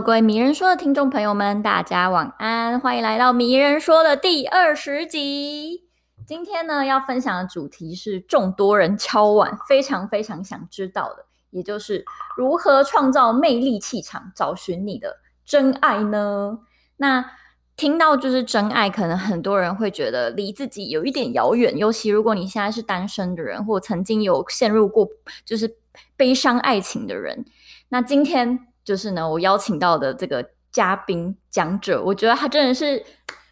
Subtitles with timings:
[0.00, 5.88] 各位迷人说的听众朋友们，大家晚安，欢迎来到迷人说的第二十集。
[6.26, 12.04] 今天呢，要分享的主题是众多人敲碗非常非常想知道的，也就是
[12.36, 15.16] 如何创造魅力气场，找寻你的
[15.46, 16.58] 真爱呢？
[16.98, 17.32] 那
[17.74, 25.08] 听到就是真爱，可能很多人会觉得离自己有一点遥远，尤其如果你现在是单身的人，或曾经有陷入过
[25.46, 25.78] 就是
[26.16, 27.46] 悲伤爱情的人。
[27.88, 33.04] 那今天就是呢，我邀请到的这个嘉宾讲者，我觉得他真的是。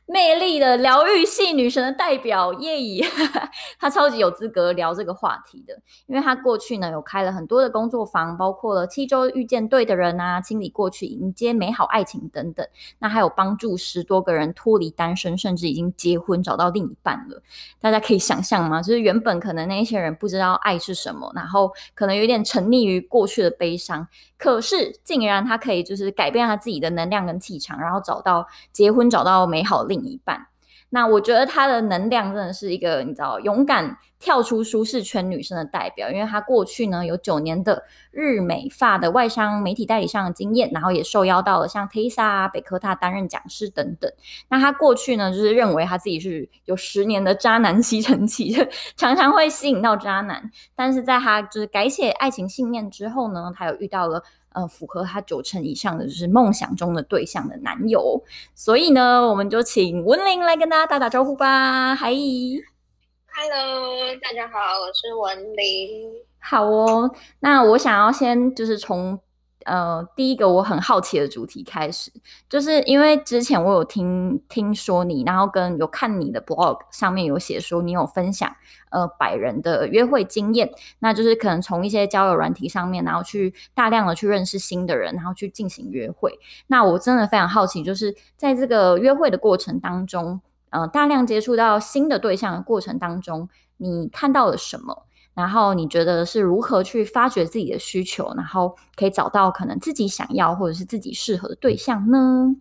[0.07, 3.03] 魅力的疗愈系女神的代表叶怡，
[3.81, 5.75] 她超级有资格聊这个话题的，
[6.07, 12.67] 因为她过去呢有开了很多的工作坊，包括了七周遇见对的人啊，清理过去，迎接美好爱情等等。
[12.99, 17.43] 那还有帮助十多个人脱离单身，甚至已经结婚找到另一半了。
[17.81, 18.83] 大家可以想象吗？
[18.83, 24.07] 就是原本可能那些人不知道爱是什么，然后可能有点沉溺于过去的悲伤。
[24.37, 30.47] 可是，竟然他可以就是改变他自己的能量跟气场，然后找到结婚，找到美好另一半。
[30.91, 44.09] 那我觉得他的能量真的是一个你知道勇敢跳出舒适圈女生的代表，因为他过去呢有九年的日美法的外商媒体代理商的经验，然后也受邀到了像 Tesa 啊、北科大担任讲师等等。
[44.49, 48.55] 那他过去呢就是认为他自己是有十年的渣男吸尘器，
[48.97, 50.49] 常常会吸引到渣男。
[50.77, 54.23] 但是在他就是改写爱情信念之后呢，他有遇到了。
[54.55, 58.25] 呃，符合他九成以上的就是梦想中的对象的男友，
[58.55, 61.95] 所以呢，我们就请文玲来跟大家打打招呼吧。
[61.95, 66.11] 嗨，Hello，大家好，我是文玲。
[66.39, 69.21] 好哦，那我想要先就是从。
[69.65, 72.13] 呃，第一个我很好奇的主题开始，
[72.49, 78.55] 就是因为之前我有听听说你，然后跟有看你的 blog 上面有写说你有分享
[78.91, 86.39] 呃百人的约会经验，那就是可能从一些交友软体上面，然后去大量的去认识新的人，然后去进行约会。
[86.67, 93.49] 那我真的非常好奇，就是在这个约会的过程当中，呃，大量接触到新的对象的过程当中，
[93.79, 95.07] 你看到了什么？
[95.35, 102.55] 然后你觉得是如何去发掘自己的需求，然后可以找到可能自己想要或者是自己适合的对象呢？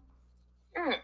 [0.73, 1.00] 嗯，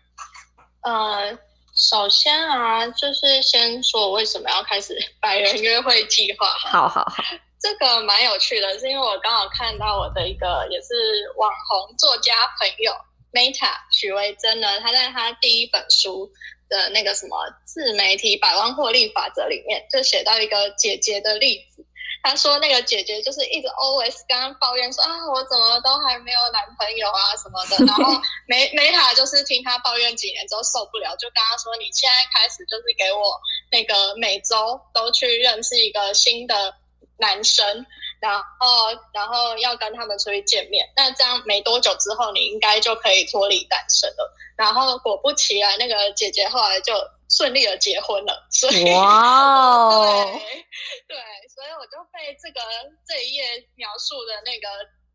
[0.81, 1.37] 呃，
[1.75, 6.47] 首先啊，就是先说为什么要开始 百人约会计划。
[6.71, 7.23] 好好好，
[7.59, 10.87] 这个蛮有趣的，是因为我刚好看到我的一个也是
[11.37, 12.91] 网红作家朋友
[13.31, 16.31] Meta 许维珍呢，他在他第一本书。
[16.69, 17.35] 的那个什么
[17.65, 21.83] 自媒体百万获利法则里面，就写到一个姐姐的例子。
[22.21, 27.83] 她说那个姐姐就是一直 always 刚刚抱怨说啊，我怎么都还没有男朋友啊什么的。
[27.87, 33.41] 然后梅梅塔就是听她抱怨几年之后受不了，就跟她说，你现在开始就是给我
[33.71, 36.75] 那个每周都去认识一个新的
[37.17, 37.83] 男生。
[38.19, 44.35] 然后，然后要跟他们出去见面，那这样没多久之后，你应该就可以脱离单身了。
[44.57, 46.93] 然后果不其然，那个姐姐后来就
[47.29, 48.47] 顺利的结婚了。
[48.51, 50.25] 所以，哇 Wow.
[51.07, 52.59] 对，对，所以我就被这个
[53.07, 53.43] 这一页
[53.75, 54.67] 描述的那个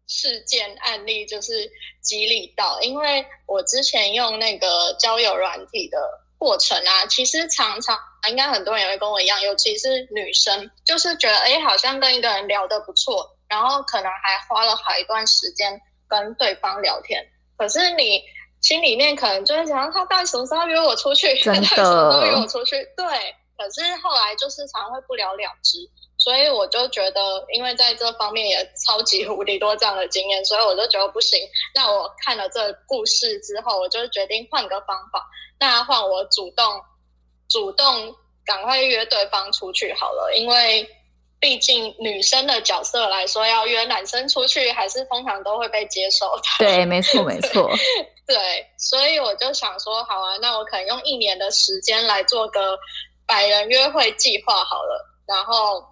[0.07, 1.71] 事件案例就是
[2.03, 5.99] 激励到，因为我之前用那个交友软体的
[6.39, 7.99] 过程啊，其实常常。
[8.31, 15.79] 应该很多人也会跟我一样，尤其是女生，就是觉得哎，好像跟一个人聊得不错，然后可能还花了好一段时间
[16.09, 17.23] 跟对方聊天。
[17.59, 18.23] 可是你
[18.63, 21.39] 心里面可能就会想，他到底什么时候约我出去？
[21.43, 22.77] 真的，什么时候约我出去？
[22.97, 23.07] 对。
[23.59, 25.79] 可是后来就是常会不了了之，
[26.25, 27.21] 所以我就觉得，
[27.53, 31.39] 因为在这方面也超级无敌多这样的经验，所以我就觉得不行。
[31.75, 35.23] 那我看了这个故事之后，我就决定换个方法，
[35.61, 36.65] 那换我主动。
[37.47, 38.13] 主动
[38.45, 40.89] 赶快约对方出去好了，因为
[41.39, 46.43] 毕竟女生的角色来说，要约男生出去还是通常都会被接受的。
[46.59, 47.71] 对，没错，没错。
[48.27, 52.77] 对，所以我就想说，好啊，那我可能用一年的时间来做个
[53.27, 55.07] 百人约会计划好了。
[55.29, 55.85] 然后，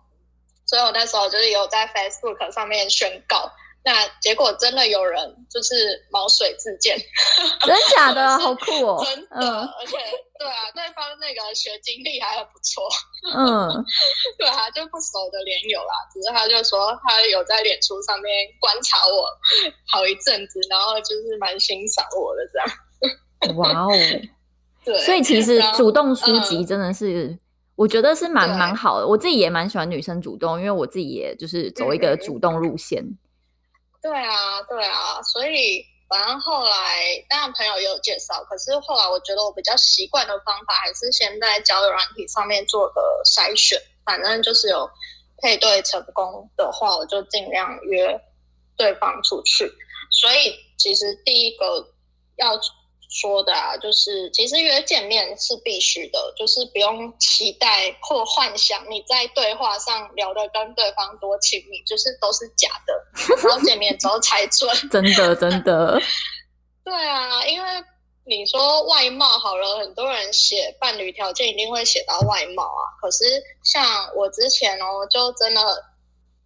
[0.66, 3.50] 所以我那时候就是有在 Facebook 上面宣告。
[3.84, 5.18] 那结果真的有人
[5.50, 5.74] 就是
[6.08, 6.96] 毛水自荐，
[7.66, 8.22] 真的假的？
[8.38, 9.04] 好酷哦！
[9.04, 9.96] 真的，嗯、而且
[10.38, 12.88] 对啊，对方那个学经历还很不错，
[13.34, 13.84] 嗯，
[14.38, 19.26] 对啊，就不熟的连友啦，只是他就说他有在脸书上面观察我
[19.90, 23.56] 好一阵子，然后就是蛮欣赏我的这样。
[23.56, 23.90] 哇哦，
[24.86, 27.38] 对，所以其实主动出击真的是，嗯、
[27.82, 29.06] 我觉得是蛮蛮好的。
[29.08, 33.02] 我自己也蛮喜欢女生主动，因为我自己也就是走一个主动路线。
[33.02, 33.18] 嗯
[34.00, 44.90] 对啊，对啊，所以反正后来当然朋友也有介绍，可是后来我觉得我比较习惯的方法还是先在交友软体上面做个筛选，反正就是有
[45.38, 48.20] 配对成功的话，我就尽量约
[48.76, 49.72] 对方出去。
[50.10, 51.64] 所以其实第一个
[52.38, 52.58] 要
[53.12, 63.04] 说的啊，就是其实约见面是必须的，就是不用期待或幻想你在对话上聊的跟对方多亲密，就是都是假的，
[63.42, 64.74] 然后见面之后才准。
[64.90, 66.00] 真的，真的。
[66.82, 67.68] 对啊，因为
[68.24, 72.96] 你说外貌好了，很多人写伴侣条件一定会写到外貌啊。
[73.00, 73.24] 可是
[73.62, 75.60] 像我之前哦，就真的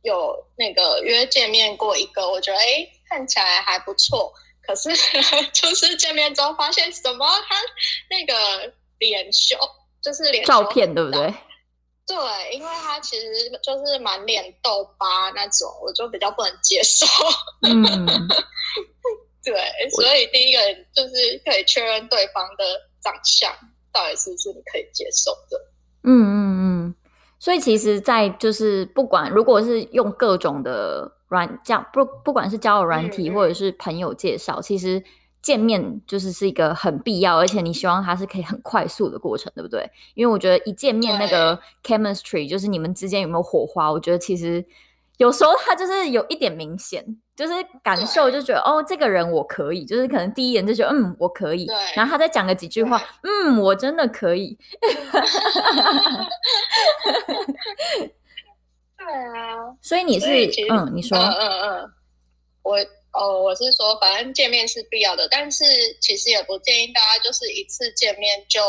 [0.03, 4.33] 有那个约见面过一个，我觉得哎，看起来还不错。
[4.67, 4.91] 可是，
[5.53, 7.27] 就是见面之后发现什么？
[7.49, 7.55] 他
[8.11, 9.57] 那个脸修，
[10.03, 11.33] 就是脸照片，对不对？
[12.07, 12.17] 对，
[12.53, 13.27] 因为他其实
[13.63, 17.07] 就是满脸痘疤那种，我就比较不能接受。
[17.63, 17.85] 嗯，
[19.45, 19.55] 对，
[19.91, 20.61] 所以第一个
[20.95, 22.65] 就是可以确认对方的
[23.03, 23.53] 长相
[23.93, 25.59] 到底是不是你可以接受的。
[26.05, 26.95] 嗯嗯嗯。
[27.39, 31.13] 所以其实，在就是不管如果是用各种的。
[31.29, 35.03] 软这样不不管是交友软体或者是朋友介绍，其实
[35.43, 39.89] 见面就是是一个很必要，而且你希望它是可以很快速的过程，对不对？
[40.15, 44.65] 因为我觉得一见面那个 chemistry 就是你们之间有没有火花，我觉得其实
[45.19, 47.05] 有时候它就是有一点明显，
[47.37, 54.59] 就是感受就觉得哦，这个人我可以，就是可能第一眼就觉得嗯我可以，然后他再讲个几句话，嗯我真的可以。
[59.07, 60.27] 对啊，所以你是
[60.69, 61.93] 嗯，你说嗯嗯嗯，
[62.63, 62.77] 我
[63.13, 65.65] 哦，我是说，反正见面是必要的，但是
[66.01, 68.61] 其实也不建议大家就是一次见面就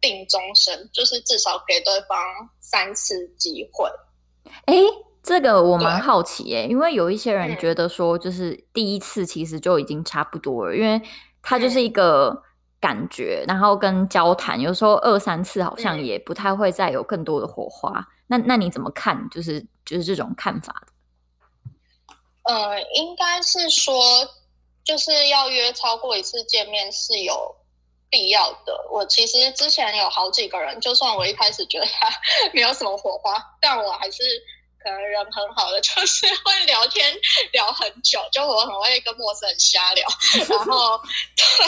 [0.00, 2.16] 定终身，就是至少给对方
[2.60, 3.90] 三次机会。
[4.66, 4.74] 哎，
[5.24, 11.02] 这个我蛮好奇哎，因为有一些人觉得说，就是第一次其实就已经差不多了，嗯、因为
[11.42, 12.40] 他就是一个
[12.80, 17.90] 感觉，然后跟交谈，有时候二三次好像也不太会再有更多的火花。
[17.98, 19.28] 嗯、那那你怎么看？
[19.30, 19.66] 就是。
[19.84, 24.02] 就是这种看法的，呃，应该是说，
[24.84, 27.56] 就是要约超过一次见面是有
[28.08, 28.88] 必要的。
[28.90, 32.08] 我其实之前有好几个人，就算我一开始觉得他
[32.54, 34.22] 没有什么火花，但我还是。
[34.82, 37.14] 可能人很好的，就是会聊天
[37.52, 40.08] 聊很久，就我很会跟陌生人瞎聊，
[40.48, 40.98] 然后
[41.36, 41.66] 对，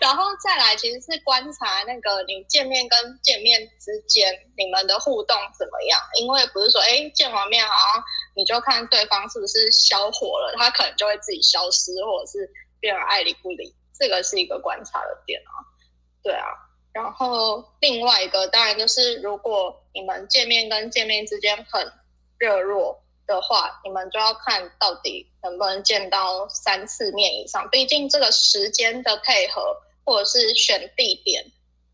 [0.00, 8.04] 然后再来其实是观察那个你见面跟见面之间你们的互动怎么样，因为不是说哎见完面好像
[8.34, 12.50] 你就看对方是不是消火了，他可能就会自己消失，或者是
[12.80, 15.54] 变得爱理不理，这个是一个观察的点啊，
[16.22, 16.48] 对啊，
[16.92, 21.92] 然后另外一个当然就是如果你们见面跟见面之间很
[22.40, 27.68] 热络的话，你们就要看到底能不能见到三次面以上。
[27.70, 31.44] 毕竟这个时间的配合，或者是选地点，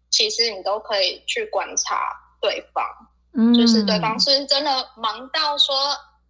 [0.09, 2.83] 其实你都可以去观察对方。
[3.35, 5.77] 嗯，就是对方是真的忙到说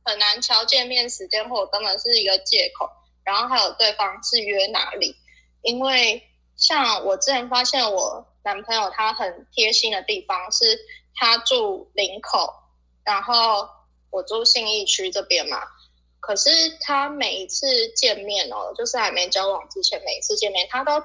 [0.03, 2.91] 很难敲见面时间，或者根本是一个借口。
[3.23, 5.15] 然后还有对方是约哪里？
[5.61, 6.21] 因为
[6.57, 10.65] 像我之前发现，我男朋友他很贴心的地方是，
[11.15, 12.53] 他住林口，
[13.05, 13.69] 然后。
[14.17, 15.59] 我住信义区这边嘛，
[16.21, 16.49] 可是
[16.81, 20.99] 他每一次见面哦，就是还没交往之前，每一次见面，他都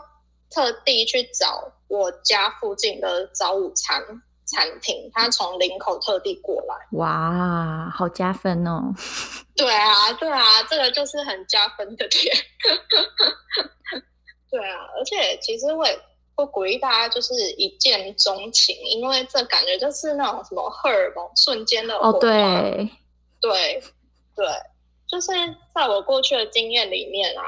[0.50, 4.02] 特地去找我家附近的早午餐
[4.46, 6.76] 餐厅，他从林口特地过来。
[6.98, 8.94] 哇，好加分哦！
[9.58, 12.34] 对啊，对啊，这个就是很加分的点。
[14.50, 16.00] 对啊，而且其实我也
[16.34, 21.94] 不鼓励大家就是一见钟情，因为这感觉就是那种什么荷尔蒙瞬间的。
[21.98, 22.90] 哦，对。
[23.42, 23.82] 对，
[24.36, 24.46] 对，
[25.08, 25.32] 就是
[25.74, 27.44] 在我过去的经验里面啊，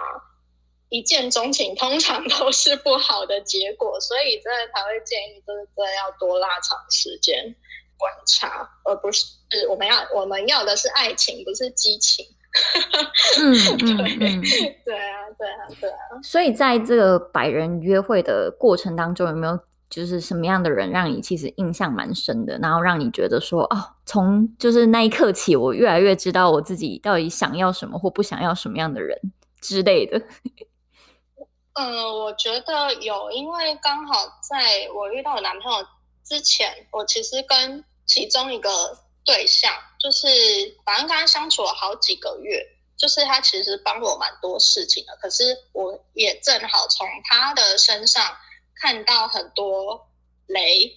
[0.89, 7.55] 一见钟情通常都是不好的结果，所以真的才会建议，就是真的要多拉长时间
[7.97, 9.25] 观察，而不是
[9.69, 12.25] 我们要我们要的是爱情，不是激情。
[13.39, 15.97] 嗯 嗯嗯，对，对啊，对啊，对啊。
[16.23, 19.59] 所以在这个百人约会的过程当中，有没有？
[19.93, 29.15] 就是什么样的人让你其实印象蛮深的，然后让你觉得说哦，从就是那一刻起，我越来越知道我自己到底想要什么或不想要什么样的人
[29.61, 30.19] 之类的。
[31.73, 34.15] 嗯， 我觉得有，因为刚好
[34.49, 35.85] 在我遇到我男朋友
[36.23, 38.69] 之前，我其实跟其中一个
[39.23, 40.27] 对象，就是
[40.83, 42.65] 反正跟他相处了好几个月，
[42.97, 48.25] 就是他其实帮我蛮多事情的，可是我也正好从他的身上。
[48.83, 50.09] 看到很多
[50.47, 50.91] 雷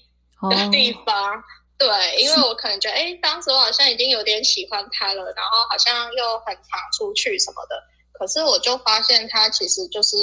[0.51, 1.41] 的地方，oh.
[1.79, 7.81] 对，因为我可能觉得，哎，当时我好像已经有点喜欢他了，然后好像又很常出去什么的，
[8.13, 10.17] 可是我就发现他其实就是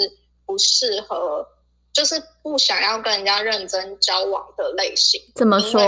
[0.46, 1.48] 不适合，
[1.94, 5.22] 就是不想要跟人家认真交往的类型。
[5.34, 5.82] 怎么说？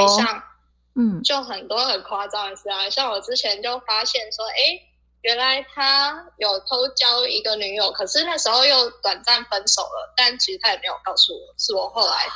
[0.96, 4.80] 嗯，就很多很夸张的事啊，像我之前就发现说，哎，
[5.26, 12.28] 原来他有偷交一个女友，可是那时候又短暂分手了，但其实他也没有告诉我，是我后来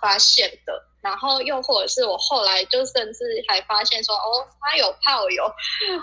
[0.00, 0.72] 发现的。
[1.02, 5.44] 然后又或者是我后来就甚至还发现说，哦，他有炮友，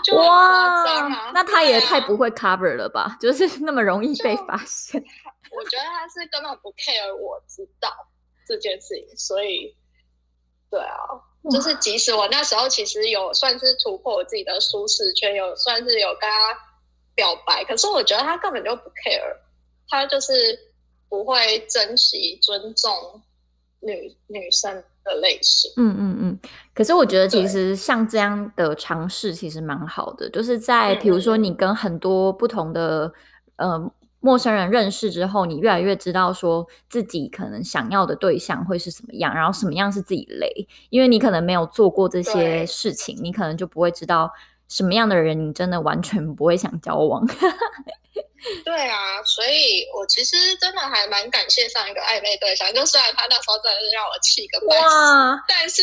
[0.04, 3.02] 就很夸张啊，哇，那他也太不会 cover 了吧？
[3.02, 5.02] 啊、就是那么容易被发现。
[5.50, 7.90] 我觉得他是根本不 care 我知道
[8.46, 9.76] 这件事情，所以，
[10.70, 10.96] 对啊，
[11.50, 16.54] 就是即使我那时候其实有算是突破我自己的舒适圈，有算是有跟他
[17.14, 19.36] 表白，可是我觉得他根本就不 care，
[19.88, 20.58] 他就是
[21.08, 23.22] 不会珍惜尊重。
[23.80, 26.40] 女女生的类型，嗯嗯嗯。
[26.74, 30.28] 可是我觉得，其实像这样的尝试，其实蛮好的。
[30.30, 33.12] 就是在比如说，你跟很多不同的
[33.56, 33.78] 呃
[34.26, 40.66] 陌生人认识之后，你越来越知道说自己可能想要的对象会是什么样，然后什么样是自己雷。
[40.90, 44.28] 因为你可能没有做过这些事情，你可能就不会知道
[44.66, 47.24] 什么样的人你真的完全不会想交往。
[48.64, 55.82] 对啊，所以我其实真的还蛮感谢上一个暧昧对象，就虽然他那时候真的是让我气个半死，哇但是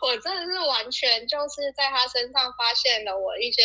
[0.00, 3.62] 我真的是完全就是在他身上发现了我一些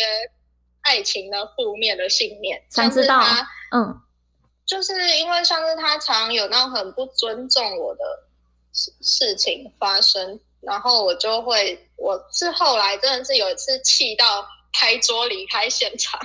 [0.82, 2.60] 爱情的负面的信念。
[2.70, 3.22] 想知道？
[3.74, 4.00] 嗯，
[4.66, 8.04] 就是因为上次他常有那种很不尊重我的
[8.72, 16.20] 事事情发生，然后我就会，我是后来真的是有一次气到拍桌离开现场，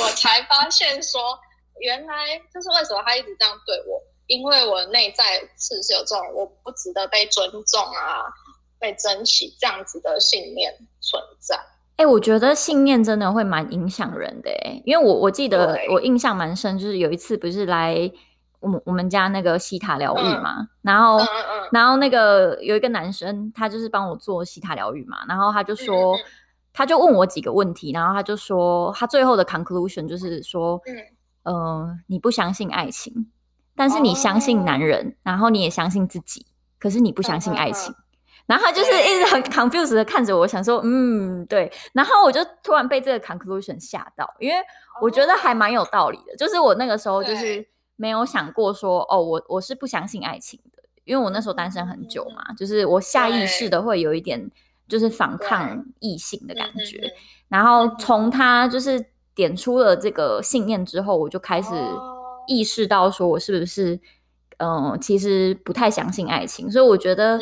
[0.00, 1.38] 我才发现说。
[1.80, 8.22] 原来就是为什么他一直这样对我，因为我内在是是有这种我不值得被尊重啊、
[8.78, 11.58] 被珍惜这样子的信念存在。
[11.96, 18.10] 哎、欸，我觉得信念真的会蛮影响人的哎、欸，因为我我记得我印象蛮深，就是有一次不是来
[18.60, 26.16] 我们我们家那个西塔疗愈嘛，嗯、然后、嗯嗯、然后那个有一个男生，他就是帮我做西塔疗愈嘛，然后他就说，
[26.72, 30.96] 他就问我几个问题，然后他就说他最后的 conclusion 就是说，嗯。
[31.44, 33.30] 呃，你不相信爱情，
[33.76, 36.46] 但是你相信男人，哦、然后你也相信自己，
[36.80, 37.94] 可是你不相信爱情。
[38.46, 41.70] 然后他就是一直很 confused 的看着我，想说，嗯，对。
[41.92, 44.56] 然后我就突然被这个 conclusion 吓到，因为
[45.00, 46.32] 我觉得还蛮有道理的。
[46.32, 54.50] 哦、就是我那个时候就是没有想过说，哦，我我是不相信爱情的，因为我那时候单身很久嘛，嗯、就是我下意识的会有一点
[54.88, 57.12] 就是反抗异性的感觉。
[57.48, 59.04] 然后从他就是。
[59.36, 61.70] 点出了这个信念之后，我就开始
[62.46, 63.98] 意识到，说我是不是，
[64.58, 66.70] 嗯、呃，其实不太相信爱情。
[66.70, 67.38] 所以我觉得，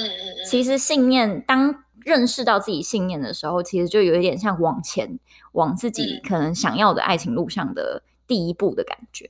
[0.47, 5.19] 其实信念，当认识到自己信念的时候，其实就有一点像往前，
[5.53, 9.29] 往自己可能想要的爱情路上的第一步的感觉。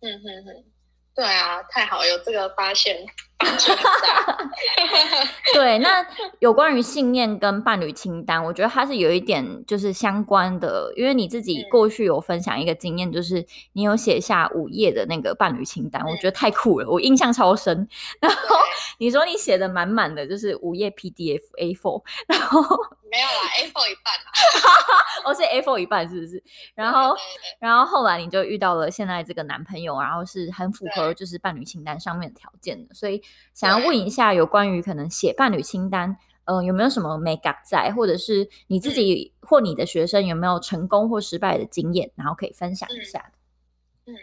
[0.00, 0.64] 嗯哼哼。
[1.12, 2.96] 对啊，太好，有这个发现。
[5.54, 6.04] 对，那
[6.40, 17.88] 有关于信念跟伴侣清单，我觉得它是有一点就是相关的，因为你自己过去有分享一个经验，就是你有写下五页的那个伴侣清单，嗯、我觉得太酷了，我印象超深。
[18.20, 18.56] 然后
[18.98, 22.60] 你说你写的满满的，就是五页 PDF A4，然后
[23.10, 24.30] 没有啦，A4 一半啦，
[25.24, 26.42] 我是 A4 一半是不是？
[26.74, 27.16] 然后，
[27.58, 33.22] 然后后来你就遇到了现在这个男朋友，然后是很符合就是伴侣清单上面的条件的，所以。
[33.54, 43.32] 想要问一下，有关于可能写伴侣清单，嗯、呃，有没有什么美感在，或者是你自己或你的学生有没有成功或失败的经验，然后可以分享一下
[44.06, 44.14] 嗯。
[44.14, 44.16] 嗯，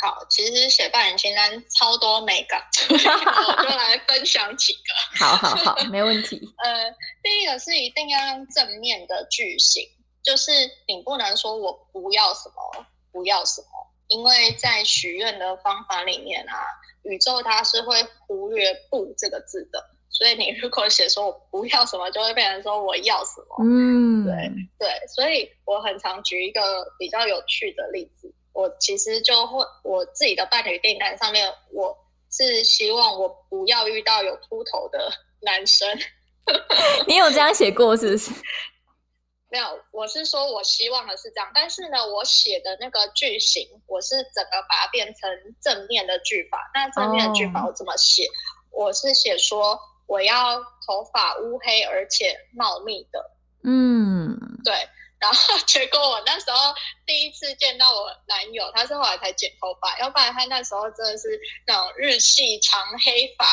[0.00, 5.24] 好，其实写伴侣清单超多美感，我就来 分享几个。
[5.24, 6.40] 好好好，没问题。
[6.62, 6.90] 呃，
[7.22, 9.82] 第一个是一定要用正面的句型，
[10.22, 10.52] 就是
[10.86, 13.66] 你不能说我不要什么，不要什么，
[14.08, 16.54] 因为在许愿的方法里面啊。
[17.04, 23.64] 宇宙它是会忽略“不”这个字的，所以你如果写说我不要什么，就会变成说我要什么。
[23.64, 26.60] 嗯，对对，所以我很常举一个
[26.98, 31.96] 比较有趣的例子，我其实就会我自己的伴侣订单上面，我
[32.30, 35.88] 是希望我不要遇到有秃头的男生。
[37.06, 38.30] 你有这样写过是不是？
[39.52, 45.30] 没有，我是说，我希望的是这样，但是呢，我写的那个句型，我是整个把它变成
[45.60, 46.70] 正面的句法。
[46.72, 48.24] 那正面的句法我怎么写
[48.70, 48.86] ？Oh.
[48.86, 53.30] 我是写说，我要头发乌黑而且茂密的。
[53.62, 54.62] 嗯，mm.
[54.64, 54.74] 对。
[55.20, 63.44] 然后 结果我那时候第一次见到我男友，他是后来才剪头发，要不然他那时候真的是那种日系长黑发。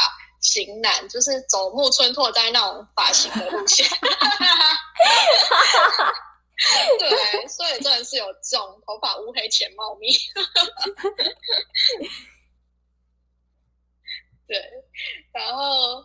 [0.42, 3.88] 型男就是走木村拓哉那种发型的路线，
[7.00, 10.12] 对，所以真的是有这种头发乌黑浅茂密，
[14.48, 14.58] 对，
[15.34, 16.04] 然后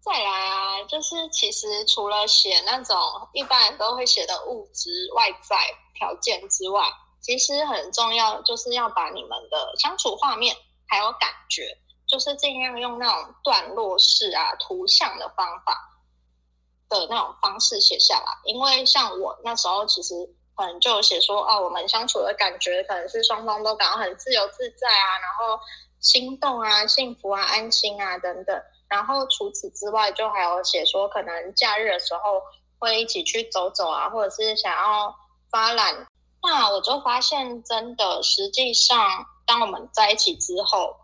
[0.00, 2.96] 再来啊，就是其实除了写那种
[3.32, 5.56] 一般人都会写的物质外在
[5.94, 6.82] 条件之外，
[7.20, 10.56] 其实很重要，就是要把你们的相处画面
[10.86, 16.00] 还有感觉，就是尽量用那种段落式啊、图像的方法
[16.88, 18.38] 的那种方式写下来。
[18.44, 20.14] 因为像我那时候，其实
[20.54, 25.60] 可能就写说，啊，我们相处的感觉可能是双方都感到很自由自在啊，然后
[26.00, 28.62] 心动啊、幸福啊、安心啊等等。
[28.88, 32.40] 然后除此之外，就还有写说，可能假日的时候
[32.78, 35.12] 会一起去走走啊，或者是想要
[35.50, 36.06] 发懒。
[36.42, 40.94] 那我就发现，真的，实际上，当我们在一起之后，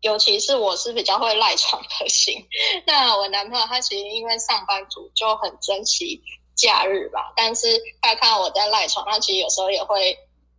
[0.00, 2.46] 尤其是我是比较会赖床的型。
[2.86, 6.22] 那我男朋友他其实因为上班族，就很珍惜
[6.54, 7.32] 假日吧。
[7.36, 10.16] 但是他看到我在赖床，他其实有时候也会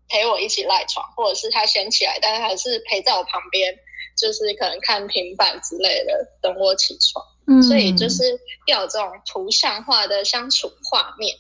[0.08, 3.77] 陪我一起赖床，或者是他先起来，但是还是陪在我旁边。
[4.17, 7.25] 就是可能看平板之类的，等我起床。
[7.48, 11.38] 嗯，所以就是要有这种图像化的相处画面。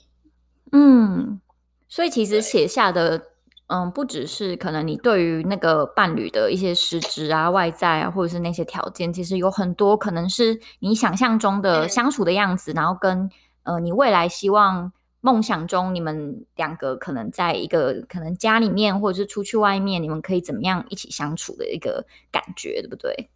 [0.71, 1.41] 嗯，
[1.89, 3.21] 所以其实写下的，
[3.69, 13.29] 嗯，不只是可能你对于那个伴侣的一些实质啊、外在啊，或者是那些条件，其实有很多可能是你想象中的相处的样子，嗯、然后跟
[13.63, 14.91] 呃你未来希望。
[15.21, 23.29] 梦想中，你们两个可能在一个可能家里面，或者是出去外面，你们可以怎么样一起相处的一个感觉，对不对？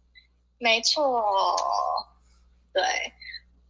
[0.56, 1.22] 没错，
[2.72, 2.82] 对。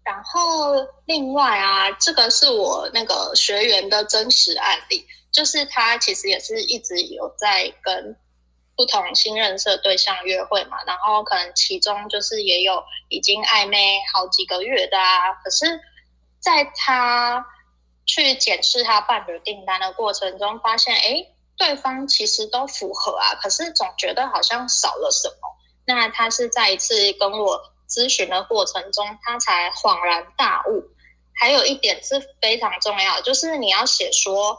[0.05, 0.75] 然后
[1.07, 8.17] 另外啊，这个是我那个学员的真实案例，就是他其实也是一直有在跟
[8.75, 15.67] 不同新认识的对象约会嘛，然后可能其中就是也有已经暧昧好几个月的啊，可是
[16.41, 17.45] 在他。
[18.07, 21.27] 去检视他伴侣订单的过程中，发现哎，
[21.57, 25.37] 对方其实都符合啊，可是总觉得好像少了什么。
[25.87, 30.85] 那他是在一次跟我咨询的过程中，他才恍然大悟。
[31.41, 34.59] 还有一点是非常重要，就是你要写说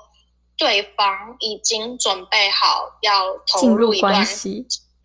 [0.57, 4.25] 对方已经准备好要投入一段。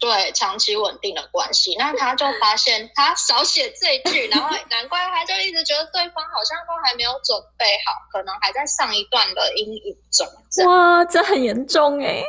[0.00, 10.26] 对，长期稳定的关系，那他就发现他少写这一句，然后难怪他就一直觉得对方好像都还没有准备好，可能还在上一段的阴影中。
[10.66, 12.24] 哇，这很严重哎！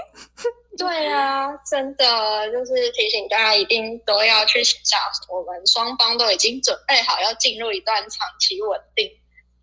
[0.77, 4.97] 对啊，真的就是提醒大家，一定都要去写下，
[5.29, 9.09] 我们双方都已经准备好要进入一段长期稳定。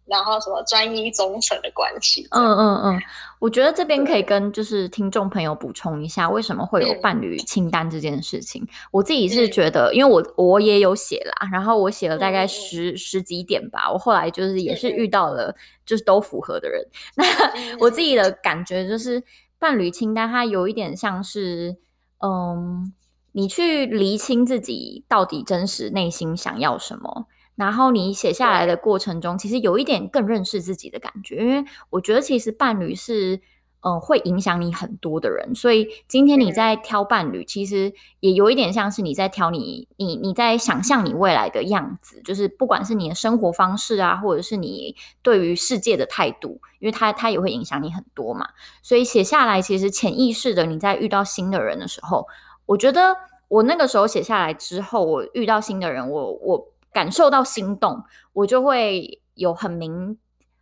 [0.09, 2.27] 然后什么专一忠诚的关系？
[2.31, 3.03] 嗯嗯嗯，
[3.39, 8.63] 我觉得这边可以跟就是听众朋友补充一下，为什么会有伴侣清单这件事情。
[8.63, 13.93] 嗯、我自己是觉得，因为我我也有写啦，然后我写了大概十、嗯、十几点吧。
[13.93, 16.83] 我后来就是也是遇到了就是都符合的人。
[17.17, 19.23] 嗯、那 我自己的感觉就是，
[19.59, 21.77] 伴侣清单它有一点像是，
[22.25, 22.93] 嗯，
[23.33, 27.27] 你去厘清自己到底真实内心想要什么。
[27.59, 33.35] 然后你写下来的过程中，其实有一点更认识自己的感觉，因为我觉得其实伴侣是，
[33.81, 35.53] 嗯、呃，会影响你很多的人。
[35.57, 48.47] 所以今天你在挑伴侣，其实也有一点像是你在挑你，你你在想象你未来的样子，就是不管是你的生活方式啊，或者是你对于世界的态度，因为它它也会影响你很多嘛。
[48.85, 52.29] 所以写下来，其实潜意识的你在遇到新的人的时候，
[52.67, 53.17] 我觉得
[53.49, 56.69] 我那个时候写下来之后，我遇到新的人，我我。
[56.93, 60.19] 感受到心动，我就会有很明，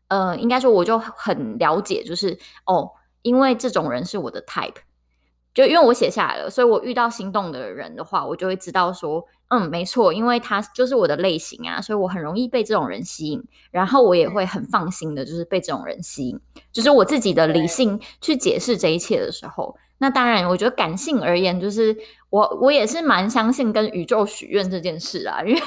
[0.09, 2.91] 呃，应该说我就很了解，就是哦，
[3.23, 4.77] 因为这种人是我的 type，
[5.57, 16.39] 就因为我写下来了，所以我遇到心动的人的话，我就会知道说，嗯，没错，因为他就是我的类型啊，所以我很容易被这种人吸引，然后我也会很放心的，就是被这种人吸引，
[16.71, 19.75] 就是我自己的理性去解释这一切的时候。
[19.97, 21.97] 那当然，我觉得感性而言，就是
[22.29, 25.61] 我我也是蛮相信跟宇宙许愿这件事啊，因为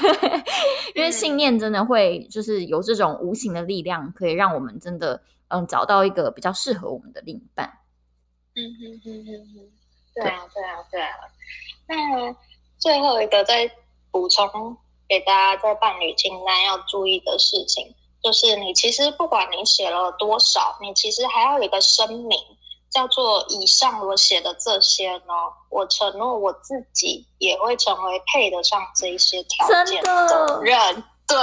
[0.93, 7.80] 因为信念真的会就是有这种无形的力量，可以让我们真的嗯找到一个比较适合我们的另一半。
[8.56, 9.71] 嗯哼哼哼哼，
[10.21, 11.15] 对啊对啊对啊。
[11.88, 12.36] 那
[12.77, 13.69] 最后一个再
[14.12, 14.77] 补充
[15.08, 22.38] 给大家，在伴侣清单要注意的事情，就是你其实不管你写了多少，你其实还要有一个声明。
[22.91, 25.34] 叫做以上我写的这些呢，
[25.69, 31.03] 我承诺我自己也会成为配得上这一些条件的人。
[31.29, 31.37] 对，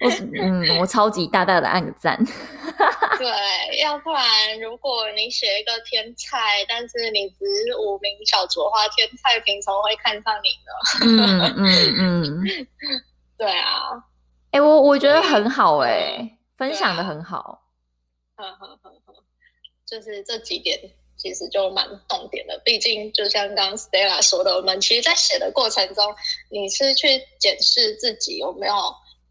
[0.00, 0.10] 我
[0.40, 2.16] 嗯，我超级大大的按个赞。
[3.18, 10.72] 对，要不然如果你写一个天菜，但是你只是无名小卒的话，天菜凭什么会看上你呢？
[11.02, 12.66] 嗯嗯嗯，
[13.36, 13.90] 对啊。
[14.52, 17.62] 哎、欸，我我觉得很好哎、欸，分享的很好。
[18.36, 19.14] 呵呵呵呵。
[19.84, 20.78] 就是这几点
[21.22, 26.04] 其实就蛮重点的，毕竟就像刚刚 Stella 说的，我们其实，在写的过程中，
[26.50, 27.06] 你是去
[27.38, 28.74] 检视自己有没有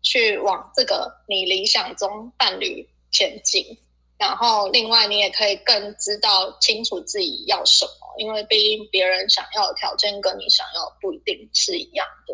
[0.02, 3.78] 去往这个你理想中伴侣前进，
[4.18, 12.34] 然后另外你也可以更知道清楚自己要什么，因为毕竟别人想要的条件跟你想要的不一定是一样的。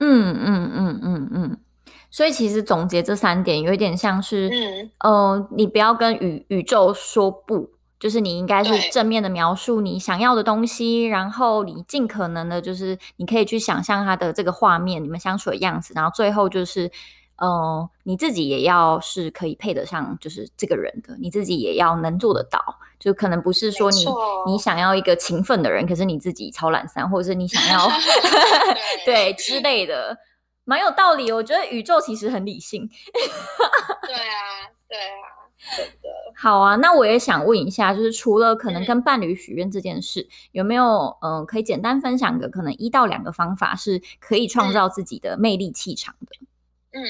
[0.00, 1.60] 嗯嗯嗯嗯嗯。
[2.10, 16.90] 所以其实总结这三点，有一点像是，嗯，呃，你不要跟宇宇宙说不，就是你应该是正面的描述你想要的东西，然后你尽可能的，就是你可以去想象他的这个画面，你们相处的样子，然后最后就是，
[17.36, 22.62] 呃，你自己也要是可以配得上，就是这个人的，你自己也要能做得到，
[22.98, 24.04] 就可能不是说你
[24.46, 27.88] 你想要一个勤奋的人，可是你自己超懒散，或者是你想要
[29.04, 30.18] 对，对之类的。
[30.64, 32.86] 蛮有道理，我觉得宇宙其实很理性。
[34.06, 35.24] 对啊，对啊，
[35.76, 36.08] 真的。
[36.34, 46.46] 好啊，那我也想问一下，就是除了可能跟伴侣许愿这件事，嗯、有没有嗯、呃，可以简单分享个可能一到两个方法，是可以创造自己的魅力气场的？
[46.92, 47.02] 嗯，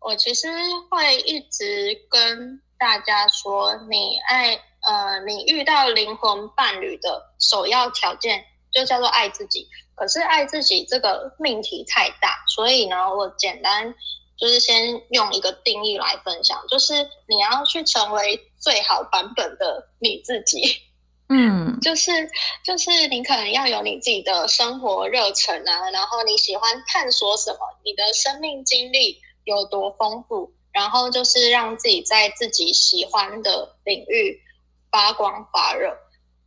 [0.00, 0.48] 我其实
[0.90, 9.66] 会一直跟大家说，你爱呃，你遇到灵魂伴侣的首要条件就叫做爱自己。
[9.94, 13.94] 可是爱自己这个命题太大，所以呢，我简单
[14.36, 16.94] 就是先用一个定义来分享，就是
[17.26, 20.82] 你要去成为最好版本的你自己，
[21.28, 22.10] 嗯， 就是
[22.64, 34.40] 就是你可能要有你自己的生活热忱啊，然后你喜欢探索什么，你的生命经历有多丰富，然后就是让自己在自己喜欢的领域
[34.90, 35.96] 发光发热。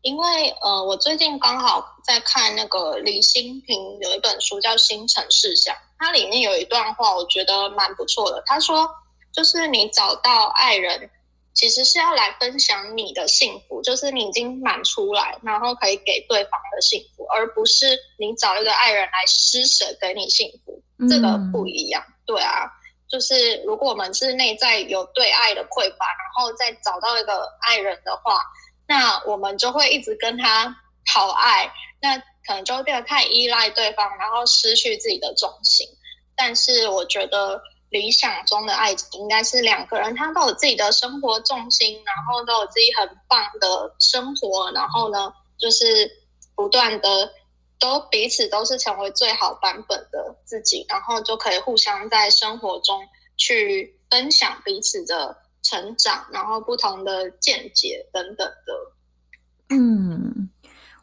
[0.02, 8.42] 因为呃，我最近刚好在看那个李新平有一本书叫《新城事项》，它里面有一段话，我觉得蛮不错的。
[8.46, 8.90] 他说，
[9.32, 11.10] 就是你找到爱人，
[11.54, 22.02] 其实是要来分享你的幸福，就是你已经满出来，然后可以给对方的幸福，而不是你找一个爱人来施舍给你幸福，这个不一样。
[22.26, 22.72] 对啊，
[23.10, 28.42] 就是如果我们是内在有对爱的匮乏，然后再找到一个爱人的话。
[28.88, 30.76] 那我们就会一直跟他
[31.14, 35.88] 讨爱，那可能就会变得太依赖对方，然后失去自己的重心。
[36.36, 46.10] 但是我觉得理想中的爱情应该是两个人，他都有自己的生活重心，然后都有自己很棒的生活，然后呢，就是
[46.56, 47.32] 不断的
[47.78, 53.00] 都彼此都是成为最好版本的自己，然后就可以互相在生活中
[53.38, 55.38] 去分享彼此的。
[55.62, 59.76] 成长，然后不同的见解等等的。
[59.76, 60.50] 嗯，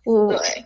[0.02, 0.64] 我对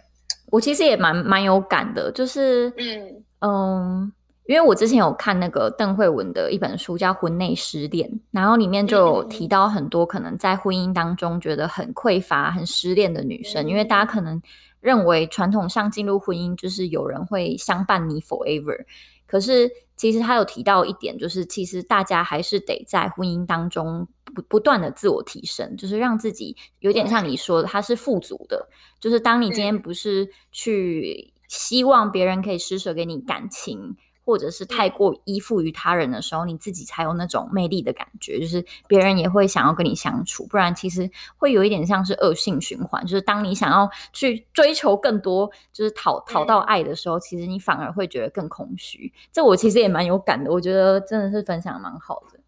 [0.51, 4.13] 我其实也蛮蛮有感的，就是嗯嗯，
[4.47, 14.43] 因为我之前有看那个邓惠文的一本书叫《婚内失恋》，然后里面就有提到很多可能在婚姻当中觉得很匮乏、很失恋的女生，嗯、因为大家可能
[14.81, 18.85] 认为传统上进入婚姻就是有人会相伴你 forever。
[19.27, 28.69] 可是，其实他有提到一点，就是其实大家还是得在婚姻当中不不断的自我提升，就是让自己有点像你说的，他是富足的。
[28.99, 33.97] 就是当你今天不是去希望别人可以施舍给你感情。
[34.23, 43.03] 或者是太过依附于他人的时候，你自己才有那种魅力的感觉，就是别人也会想要跟你相处，不然其实会有一点像是恶性循环。
[43.05, 49.13] 就是当你想要去追求更多，就是讨讨到爱的时候，其实你反而会觉得更空虚。
[49.33, 52.40] 这我其实也蛮有感的，我觉得真的是分享蛮好的。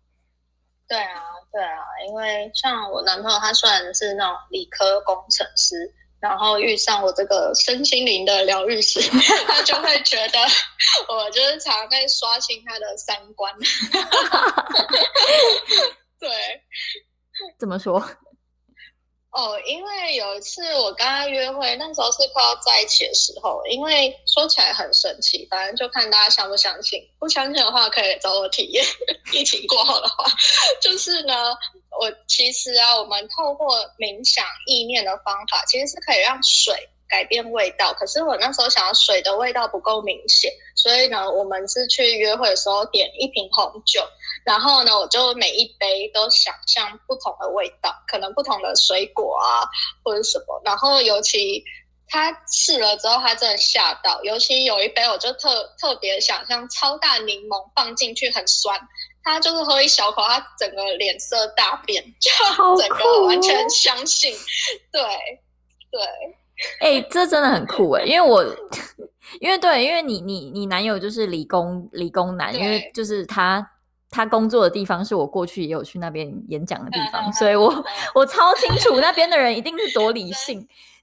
[0.93, 5.91] 对啊，对啊，因为像我男朋友，他虽然是那种理科工程师。
[6.21, 9.01] 然后遇上我这个身心灵的疗愈师，
[9.45, 10.39] 他就会觉得
[11.09, 13.53] 我就是常在刷新他的三观。
[16.21, 16.31] 对，
[17.59, 18.01] 怎么说？
[19.33, 23.63] 哦，因为有一次我跟他约会，那时候是快要在一起的时候。
[23.71, 27.03] 因为说起来很神奇，反正就看大家相不相信。
[27.19, 28.85] 不相信的话，可以找我体验。
[29.33, 30.25] 疫情过后的话，
[30.81, 31.35] 就是呢。
[32.01, 36.75] 我其实啊，我们透过冥想意念的方法，其实是可以让水
[37.07, 37.93] 改变味道。
[37.93, 44.03] 可是我那时候想要水的味道不够明显，所以呢，我们是去约会的时候点一瓶红酒，
[44.45, 49.63] 然后呢，我就每一杯都想象不同的味道，可能不同的水果啊
[50.03, 50.61] 或者什么。
[50.65, 51.63] 然后尤其
[52.09, 54.23] 他试了之后，他真的吓到。
[54.23, 58.79] 尤其有一杯，我就特特别想象超大柠檬放进去很酸。
[59.25, 62.29] 他就是喝一小口，他整个脸色大变，就
[62.77, 64.35] 整个完全相信，
[64.91, 65.01] 对
[65.93, 66.03] 对，
[66.81, 68.45] 哎、欸，这真的很酷哎， 因为我
[69.41, 73.65] 因为对，因为你你你男友就是理工理工男，因为就是他
[74.13, 80.61] 他工作的地方是我过去也有去那边演讲的地方，所以我我超清楚那边的人一定是多理性，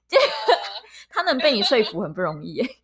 [0.08, 0.16] 就
[1.10, 2.54] 他能被你说服很不容易。
[2.54, 2.66] 耶。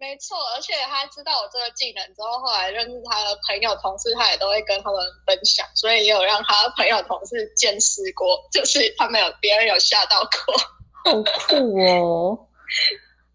[0.00, 12.46] 没错，而且他知道我这个技能之后，后来认识他的朋友、同事，他也都会跟他们分享，所以也有让他的朋友、同事见识过，就是他们有别人有吓到过，好酷哦！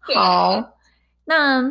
[0.16, 0.72] 好，
[1.26, 1.62] 那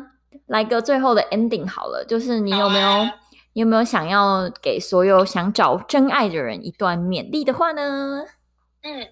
[0.46, 3.16] 来个最后的 ending 好了，就是你有没有、啊、
[3.54, 8.26] 有没有想要给所有想找真爱的人一段勉励的话呢？
[8.82, 9.08] 嗯。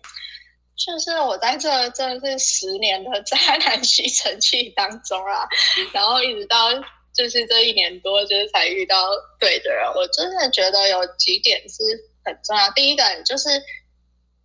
[0.84, 5.48] 就是我在这真的是十年的渣男吸尘器当中啊，
[5.94, 6.74] 然后一直到
[7.14, 8.98] 就是这一年多，就是才遇到
[9.40, 9.86] 对的人。
[9.94, 11.84] 我真的觉得有几点是
[12.26, 12.68] 很重要。
[12.72, 13.50] 第一个就是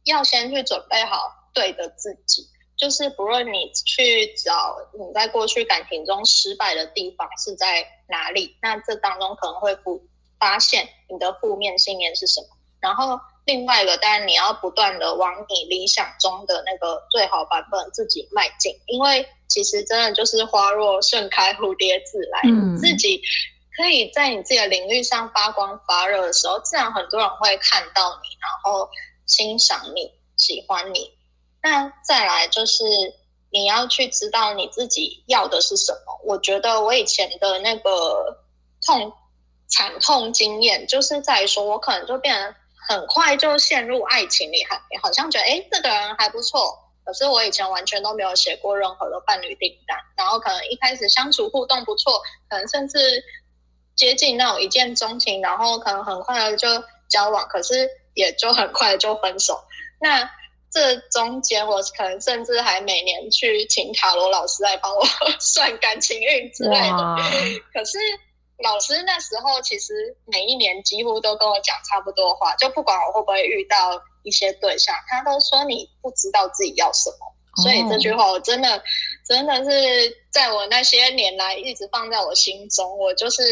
[0.05, 1.17] 要先去准备好
[1.55, 10.03] 对的自己，就是不论你去找你在过去感情中失败的地方是在哪里，那这当中可能会不
[10.39, 12.49] 发现你的负面信念是什么，
[12.81, 13.19] 然后。
[13.47, 22.41] 另外一个，当然你要不断的往你理想中的那个最好版本自己迈进，因为其实真的就是花若盛开，蝴蝶自来。
[22.43, 23.23] 嗯，自己
[23.77, 28.91] 可以在你自己的领域上发光发热的时候，自然很多人会看到你，然后
[29.27, 31.13] 欣赏你，喜欢你。
[31.67, 32.85] 那再来就是
[33.51, 36.21] 你要去知道你自己要的是什么。
[36.25, 38.39] 我觉得我以前的那个
[38.85, 39.13] 痛
[39.67, 42.55] 惨痛经验，就是在于说我可能就变得。
[42.89, 46.79] 很快就陷入爱情里，还好像觉得哎，这个人还不错。
[47.05, 53.25] 可是我以前完全都没有写过任何的伴侣订单，然后可能一开始相处互动不错，可能甚至
[53.97, 56.69] 接近那种一见钟情，然后可能很快的就
[57.09, 59.59] 交往，可是也就很快就分手。
[60.01, 60.31] 那
[60.77, 65.03] 这中间我可能甚至还每年去请塔罗老师来帮我
[65.41, 67.17] 算感情运之类的，
[67.73, 67.99] 可是。
[68.65, 77.63] 老师那时候其实每一年几乎都跟我讲差不多话，就不管我会不会遇到一些对象，他都说你不知道自己要什么。
[77.63, 78.83] 所以这句话我真的
[79.29, 79.71] 真的是
[80.33, 83.43] 在我那些年来一直放在我心中，我就是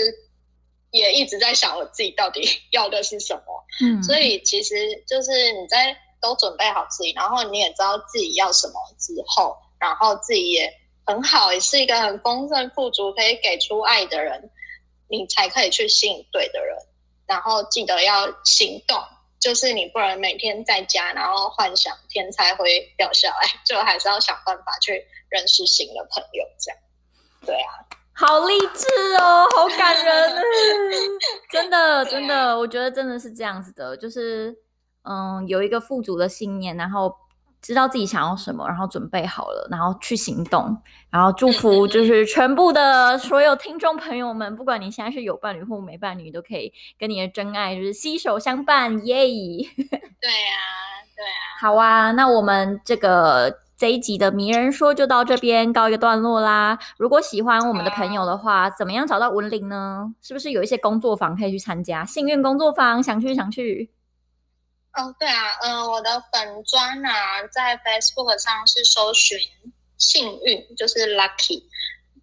[0.90, 2.40] 也一直在想我自己到底
[2.72, 3.42] 要的是什么。
[3.84, 10.72] 嗯，所以其实就是你在都准备好自己，然后你也知道自己要什么之后，然后自己也
[11.04, 14.50] 很好，也是一个很丰盛富足，可以给出爱的人。
[15.06, 16.76] 你才可以去吸引对的人，
[17.26, 18.98] 然后记得要行动，
[19.38, 26.80] 就是你不能每天在家，然后幻想天才会掉下来， 就还是要想办法去认识新的朋友，这样。
[27.44, 27.70] 对啊，
[28.14, 28.86] 好励志
[29.20, 30.42] 哦，好感人，
[31.52, 34.56] 真的真的，我觉得真的是这样子的，就是
[35.04, 37.16] 嗯，有一个富足的信念，然后。
[37.64, 40.76] 知道自己想要什么，然后准备好了，然后去行动，
[41.08, 49.16] 然后祝福就是全部的所有听众朋友们，不管你现在是有伴侣或没伴侣，都可以跟你的真爱就是携手相伴，耶!
[49.80, 50.60] 对啊，
[51.16, 51.40] 对啊。
[51.58, 56.78] 好啊，那我们这个这一集的迷人说就到这边告一个段落啦。
[56.98, 60.14] 如果喜欢我们的朋友的话，怎么样找到文玲呢？
[60.20, 62.04] 是不是有一些工作坊可以去参加？
[62.04, 63.88] 幸运工作坊，想去想去。
[64.94, 69.38] 哦，对啊，呃，我的粉砖啊，在 Facebook 上是搜寻
[69.98, 71.64] 幸运，就是 Lucky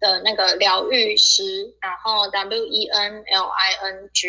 [0.00, 1.42] 的那个疗愈师，
[1.80, 4.28] 然后 W E N L I N G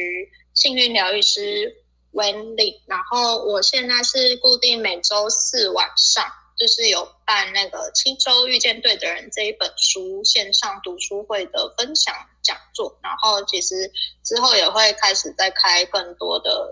[0.54, 1.74] 幸运疗愈师
[2.12, 6.26] Wenling，然后我现在是固定每周四晚上。
[6.58, 13.92] 就是有办那个《七周遇见对的人》这一本书线上读书会的分享讲座，然后其实
[14.24, 16.70] 之后也会开始再开更多的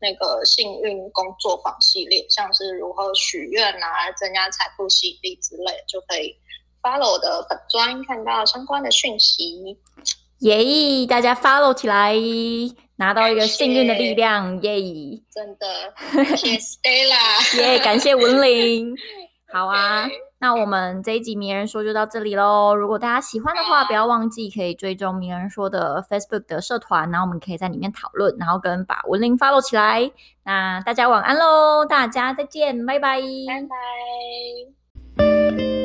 [0.00, 6.34] 那个幸运工作坊系列，像是如何许愿啊、增加财富吸引力之类，就可以
[6.82, 9.78] follow 我的粉专看到相关的讯息。
[10.38, 12.14] 耶、大家 follow 起来，
[12.98, 17.78] 拿到一个幸运的力量，耶、真的，谢谢 Stella， 耶！
[17.78, 18.94] 感谢文玲。
[19.50, 20.06] 好啊，
[20.40, 22.74] 那我们这一集名人说就到这里喽。
[22.74, 30.10] 如果大家喜欢的话，不要忘记可以追踪名人说的 Facebook 的社团，然后我们可以在里面讨论，然后跟把文玲 follow 起来。
[30.44, 33.66] 那大家晚安喽，大家再见，拜拜，拜
[35.16, 35.77] 拜。